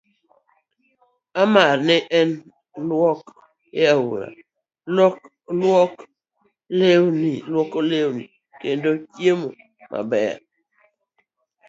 [1.39, 1.41] A.
[1.53, 2.29] mar Ne en
[2.87, 3.21] lwok
[3.79, 4.29] e aora,
[7.49, 8.23] lwoko lewni,
[8.61, 9.49] kendo chiemo
[9.91, 10.37] maber